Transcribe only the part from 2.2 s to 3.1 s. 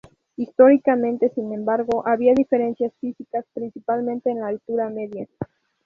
diferencias